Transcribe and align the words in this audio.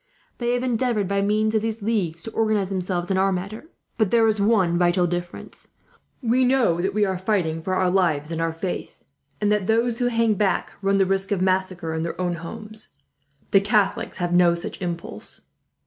They 0.39 0.53
have 0.55 0.63
endeavoured, 0.63 1.07
by 1.07 1.21
means 1.21 1.53
of 1.53 1.61
these 1.61 1.83
leagues, 1.83 2.23
to 2.23 2.31
organize 2.31 2.71
themselves 2.71 3.11
in 3.11 3.19
our 3.19 3.31
manner; 3.31 3.65
but 3.99 4.09
there 4.09 4.27
is 4.27 4.41
one 4.41 4.75
vital 4.75 5.05
difference. 5.05 5.67
We 6.23 6.43
know 6.43 6.81
that 6.81 6.95
we 6.95 7.05
are 7.05 7.19
fighting 7.19 7.61
for 7.61 7.75
our 7.75 7.91
lives 7.91 8.31
and 8.31 8.41
our 8.41 8.51
faith, 8.51 9.03
and 9.39 9.51
that 9.51 9.67
those 9.67 9.99
who 9.99 10.07
hang 10.07 10.33
back 10.33 10.73
run 10.81 10.97
the 10.97 11.05
risk 11.05 11.31
of 11.31 11.39
massacre 11.39 11.93
in 11.93 12.01
their 12.01 12.19
own 12.19 12.37
homes. 12.37 12.93
The 13.51 13.61
Catholics 13.61 14.17
have 14.17 14.33
no 14.33 14.55
such 14.55 14.81
impulse. 14.81 15.41